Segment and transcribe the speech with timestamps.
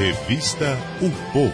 [0.00, 1.52] Revista O Povo.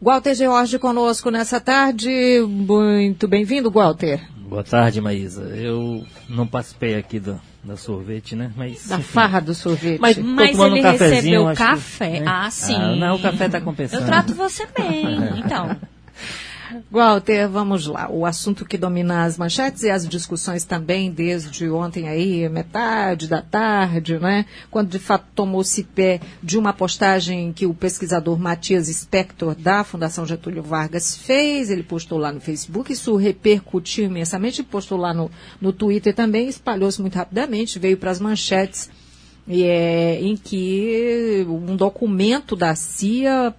[0.00, 2.08] Walter George conosco nessa tarde.
[2.46, 4.20] Muito bem-vindo, Walter.
[4.36, 5.42] Boa tarde, Maísa.
[5.56, 8.52] Eu não participei aqui do, da sorvete, né?
[8.56, 9.98] Mas, da farra do sorvete.
[9.98, 12.10] Mas, mas ele um recebeu café.
[12.12, 12.26] Que, né?
[12.28, 12.76] Ah, sim.
[12.76, 14.04] Ah, não, o café está compensando.
[14.04, 15.76] Eu trato você bem, então.
[16.90, 18.08] Walter, vamos lá.
[18.10, 23.42] O assunto que domina as manchetes e as discussões também desde ontem aí, metade da
[23.42, 24.46] tarde, né?
[24.70, 30.26] Quando de fato tomou-se pé de uma postagem que o pesquisador Matias Spector da Fundação
[30.26, 35.72] Getúlio Vargas fez, ele postou lá no Facebook, isso repercutiu imensamente, postou lá no, no
[35.72, 38.90] Twitter também, espalhou-se muito rapidamente, veio para as manchetes.
[39.52, 43.52] É, em que um documento da CIA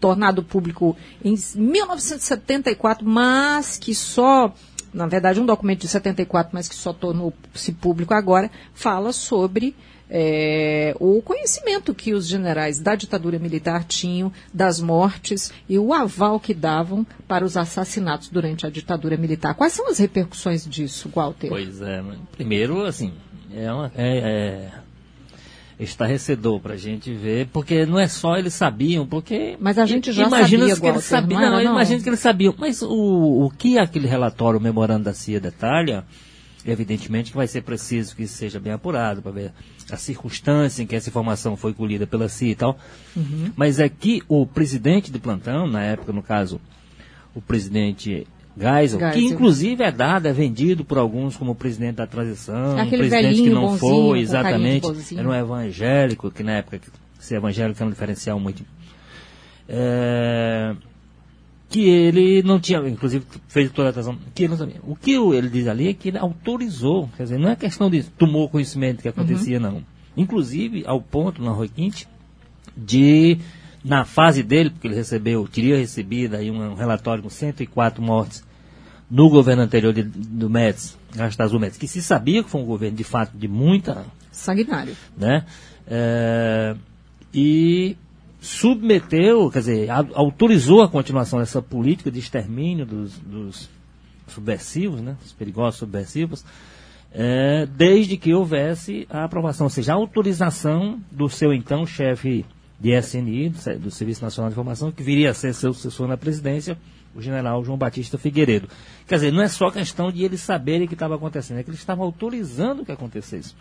[0.00, 4.52] tornado público em 1974, mas que só,
[4.92, 9.74] na verdade, um documento de 74, mas que só tornou-se público agora, fala sobre
[10.08, 16.38] é, o conhecimento que os generais da ditadura militar tinham das mortes e o aval
[16.38, 19.54] que davam para os assassinatos durante a ditadura militar.
[19.54, 21.48] Quais são as repercussões disso, Walter?
[21.48, 23.12] Pois é, primeiro, assim,
[23.52, 24.85] é, uma, é, é
[25.78, 29.56] estarrecedor para a gente ver, porque não é só eles sabiam, porque...
[29.60, 32.54] Mas a gente já imagina sabia, que eles sabiam, não, não, imagina que eles sabiam,
[32.56, 36.04] mas o, o que aquele relatório, o memorando da CIA detalha,
[36.64, 39.52] evidentemente que vai ser preciso que isso seja bem apurado, para ver
[39.90, 42.78] a circunstância em que essa informação foi colhida pela CIA e tal,
[43.14, 43.52] uhum.
[43.54, 46.58] mas é que o presidente de plantão, na época, no caso,
[47.34, 48.26] o presidente
[48.58, 53.06] Geisel, Geisel, que inclusive é dado, é vendido por alguns como presidente da transição, Aquele
[53.06, 56.80] um presidente que não bonzinho, foi, exatamente, era um evangélico, que na época
[57.18, 58.64] ser evangélico era um diferencial muito...
[59.68, 60.74] É,
[61.68, 64.76] que ele não tinha, inclusive fez toda a atenção, que ele não sabia.
[64.84, 68.04] O que ele diz ali é que ele autorizou, quer dizer, não é questão de
[68.04, 69.62] tomou conhecimento que acontecia, uhum.
[69.62, 69.82] não.
[70.16, 72.08] Inclusive, ao ponto, na Rui Quinte,
[72.76, 73.38] de
[73.86, 78.44] na fase dele, porque ele recebeu, teria recebido aí um, relatório com 104 mortes
[79.08, 82.96] no governo anterior de, do Médici, Anastasio Médici, que se sabia que foi um governo
[82.96, 84.04] de fato de muita...
[84.32, 84.96] Sanguinário.
[85.16, 85.46] Né?
[85.86, 86.74] É,
[87.32, 87.96] e
[88.40, 93.70] submeteu, quer dizer, a, autorizou a continuação dessa política de extermínio dos, dos
[94.26, 95.16] subversivos, né?
[95.24, 96.44] Os perigosos subversivos,
[97.12, 102.44] é, desde que houvesse a aprovação, ou seja, a autorização do seu então chefe
[102.78, 103.48] de SNI,
[103.80, 106.78] do Serviço Nacional de Informação, que viria a ser seu sucessor na presidência,
[107.14, 108.68] o general João Batista Figueiredo.
[109.06, 111.70] Quer dizer, não é só questão de eles saberem o que estava acontecendo, é que
[111.70, 113.54] eles estavam autorizando que acontecesse.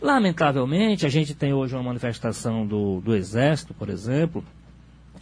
[0.00, 4.42] Lamentavelmente, a gente tem hoje uma manifestação do, do Exército, por exemplo,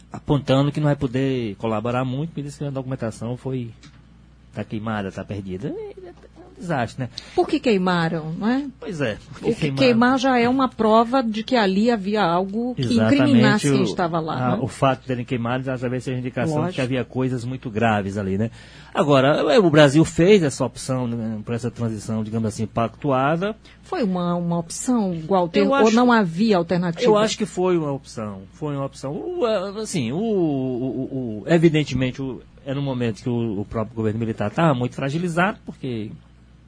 [0.09, 3.71] apontando que não vai poder colaborar muito, porque que a documentação foi
[4.49, 5.73] está queimada, está perdida
[6.59, 7.09] desastre, né?
[7.33, 8.65] Por que queimaram, não é?
[8.79, 9.17] Pois é.
[9.41, 13.71] O que queimar já é uma prova de que ali havia algo que Exatamente incriminasse
[13.71, 14.35] quem estava lá.
[14.35, 14.59] A, né?
[14.61, 16.71] O fato de terem queimado já talvez seja indicação Lógico.
[16.71, 18.51] de que havia coisas muito graves ali, né?
[18.93, 23.55] Agora, o Brasil fez essa opção né, para essa transição, digamos assim, pactuada.
[23.83, 27.05] Foi uma, uma opção, Walter, acho, ou não havia alternativa?
[27.05, 28.41] Eu acho que foi uma opção.
[28.53, 29.11] Foi uma opção.
[29.11, 29.45] O,
[29.79, 34.49] assim, o, o, o evidentemente, o, era um momento que o, o próprio governo militar
[34.49, 36.11] estava muito fragilizado, porque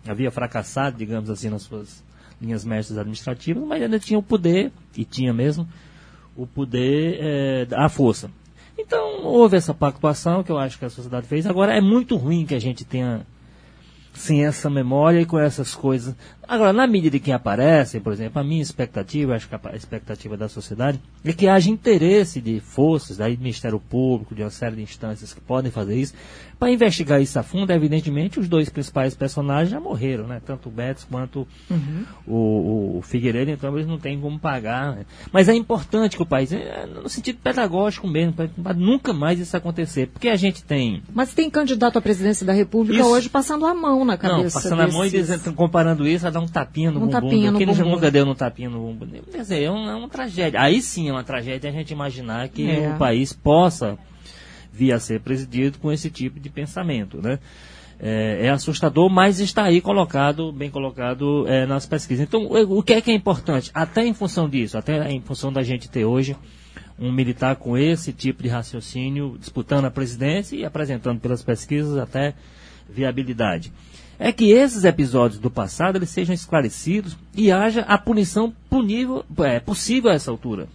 [0.07, 2.03] havia fracassado, digamos assim, nas suas
[2.41, 5.67] linhas mestras administrativas, mas ainda tinha o poder, e tinha mesmo,
[6.35, 8.31] o poder, é, a força.
[8.78, 11.45] Então, houve essa pactuação que eu acho que a sociedade fez.
[11.45, 13.25] Agora, é muito ruim que a gente tenha
[14.14, 16.16] sem essa memória e com essas coisas.
[16.48, 20.50] Agora, na medida que aparecem, por exemplo, a minha expectativa, acho que a expectativa da
[20.50, 24.82] sociedade, é que haja interesse de forças, daí do Ministério Público, de uma série de
[24.82, 26.14] instâncias que podem fazer isso,
[26.62, 30.40] para investigar isso a fundo, evidentemente, os dois principais personagens já morreram, né?
[30.46, 32.06] Tanto o Betis quanto uhum.
[32.28, 34.96] o, o, Figueiredo, então eles não têm como pagar.
[34.96, 35.06] Né?
[35.32, 39.58] Mas é importante que o país, é, no sentido pedagógico mesmo, para nunca mais isso
[39.58, 40.10] acontecer.
[40.10, 41.02] Porque a gente tem.
[41.12, 43.10] Mas tem candidato à presidência da República isso.
[43.10, 44.38] hoje passando a mão na cabeça.
[44.38, 44.95] Não, passando desses...
[44.95, 47.12] a mão e dizendo, comparando isso, a dar um tapinha no um bumbum.
[47.12, 47.89] Tapinha no que bumbum.
[47.89, 49.07] nunca deu no tapinha no bumbum.
[49.31, 50.59] Quer dizer, é uma, é uma tragédia.
[50.59, 52.89] Aí sim é uma tragédia a gente imaginar que é.
[52.89, 53.98] o país possa
[54.71, 57.39] via ser presidido com esse tipo de pensamento, né?
[58.03, 62.25] É, é, assustador, mas está aí colocado, bem colocado é, nas pesquisas.
[62.25, 63.69] Então, o que é que é importante?
[63.75, 66.36] Até em função disso, até em função da gente ter hoje
[66.97, 72.33] um militar com esse tipo de raciocínio, disputando a presidência e apresentando pelas pesquisas até
[72.94, 73.72] viabilidade.
[74.20, 79.60] É que esses episódios do passado eles sejam esclarecidos e haja a punição punível, é,
[79.60, 80.68] possível a essa altura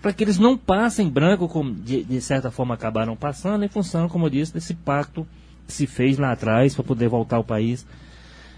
[0.00, 4.08] para que eles não passem branco, como de, de, certa forma acabaram passando, em função,
[4.08, 5.26] como eu disse, desse pacto
[5.66, 7.86] que se fez lá atrás para poder voltar ao país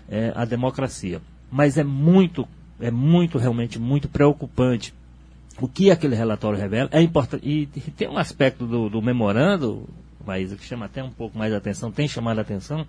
[0.09, 1.21] é, à democracia.
[1.51, 2.47] mas é muito,
[2.81, 4.95] é muito, realmente, muito preocupante
[5.61, 6.89] o que aquele relatório revela.
[6.93, 9.89] É importante, e tem um aspecto do, do memorando,
[10.27, 12.87] Maísa, que chama até um pouco mais a atenção, tem chamado a atenção,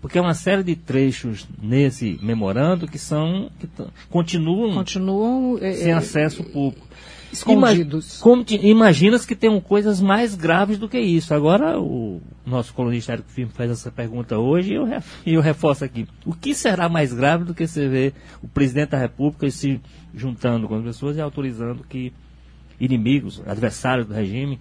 [0.00, 3.68] porque é uma série de trechos nesse memorando que são que
[4.10, 6.86] continuam, continuam é, sem é, acesso público.
[7.32, 8.22] Escondidos.
[8.62, 11.34] imaginas que tem coisas mais graves do que isso.
[11.34, 14.86] Agora, o nosso colunista Érico Firme faz essa pergunta hoje e eu,
[15.26, 16.06] e eu reforço aqui.
[16.24, 19.80] O que será mais grave do que você ver o presidente da República se
[20.14, 22.12] juntando com as pessoas e autorizando que
[22.80, 24.60] inimigos, adversários do regime,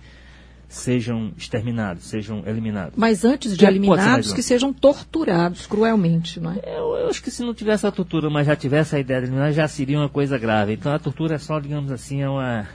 [0.67, 2.93] sejam exterminados, sejam eliminados.
[2.95, 6.59] Mas antes de eliminados, que sejam torturados cruelmente, não é?
[6.65, 9.27] Eu, eu, acho que se não tivesse a tortura, mas já tivesse a ideia de
[9.27, 10.73] eliminar, já seria uma coisa grave.
[10.73, 12.67] Então a tortura é só, digamos assim, é uma...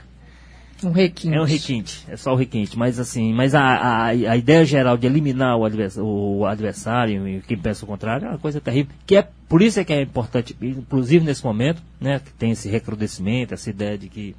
[0.83, 1.35] Um requinte.
[1.35, 2.75] É um requinte, é só o requinte.
[2.75, 7.41] Mas assim, mas a, a, a ideia geral de eliminar o adversário, o adversário e
[7.41, 8.91] quem pensa o contrário é uma coisa terrível.
[9.05, 12.67] Que é, por isso é que é importante, inclusive nesse momento, né, que tem esse
[12.67, 14.35] recrudescimento, essa ideia de que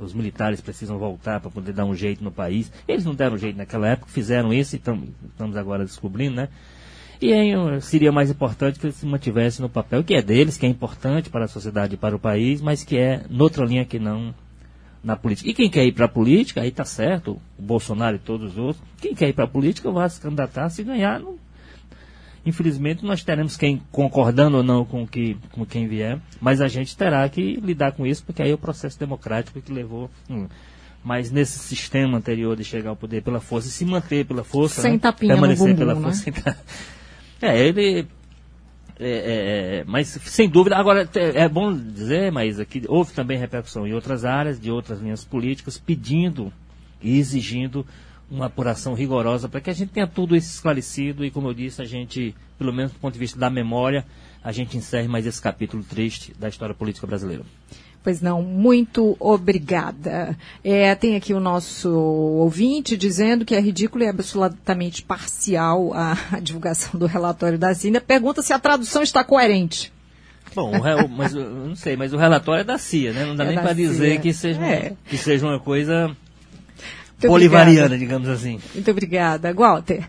[0.00, 2.72] os militares precisam voltar para poder dar um jeito no país.
[2.86, 6.48] Eles não deram jeito naquela época, fizeram isso e tam, estamos agora descobrindo, né?
[7.20, 10.66] E aí seria mais importante que eles se mantivessem no papel que é deles, que
[10.66, 13.98] é importante para a sociedade e para o país, mas que é noutra linha que
[13.98, 14.34] não
[15.04, 15.48] na política.
[15.48, 18.58] E quem quer ir para a política, aí está certo, o Bolsonaro e todos os
[18.58, 21.36] outros, quem quer ir para a política vai se candidatar, se ganhar, não,
[22.44, 26.96] Infelizmente, nós teremos quem concordando ou não com, que, com quem vier, mas a gente
[26.96, 30.10] terá que lidar com isso, porque aí é o processo democrático que levou.
[30.28, 30.48] Hum,
[31.04, 34.82] mas nesse sistema anterior de chegar ao poder pela força e se manter pela força,
[34.82, 34.98] sem né?
[34.98, 36.00] tapinha permanecer bumbum, pela né?
[36.00, 36.30] força.
[37.40, 38.06] é, ele.
[38.98, 43.86] É, é, é, mas sem dúvida, agora é bom dizer, mas aqui houve também repercussão
[43.86, 46.52] em outras áreas, de outras linhas políticas, pedindo
[47.00, 47.84] e exigindo
[48.32, 51.82] uma apuração rigorosa para que a gente tenha tudo isso esclarecido e, como eu disse,
[51.82, 54.06] a gente, pelo menos do ponto de vista da memória,
[54.42, 57.44] a gente encerre mais esse capítulo triste da história política brasileira.
[58.02, 60.36] Pois não, muito obrigada.
[60.64, 66.98] É, tem aqui o nosso ouvinte dizendo que é ridículo e absolutamente parcial a, divulgação
[66.98, 68.00] do relatório da CIA.
[68.00, 69.92] Pergunta se a tradução está coerente.
[70.54, 73.24] Bom, o, mas não sei, mas o relatório é da CIA, né?
[73.24, 74.94] Não dá é nem para dizer que seja, é.
[75.06, 76.14] que seja uma coisa
[77.28, 78.58] bolivariana, digamos assim.
[78.74, 79.52] Muito obrigada.
[79.52, 80.06] Walter.